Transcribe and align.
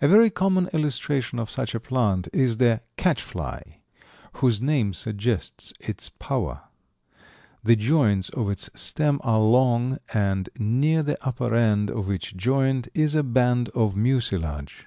A 0.00 0.08
very 0.08 0.30
common 0.30 0.68
illustration 0.68 1.38
of 1.38 1.50
such 1.50 1.74
a 1.74 1.80
plant 1.80 2.28
is 2.32 2.56
the 2.56 2.80
"catchfly," 2.96 3.82
whose 4.36 4.62
name 4.62 4.94
suggests 4.94 5.74
its 5.80 6.08
power. 6.08 6.62
The 7.62 7.76
joints 7.76 8.30
of 8.30 8.48
its 8.48 8.70
stem 8.74 9.20
are 9.22 9.38
long, 9.38 9.98
and 10.14 10.48
near 10.58 11.02
the 11.02 11.18
upper 11.22 11.54
end 11.54 11.90
of 11.90 12.10
each 12.10 12.38
joint 12.38 12.88
is 12.94 13.14
a 13.14 13.22
band 13.22 13.68
of 13.74 13.94
mucilage. 13.96 14.86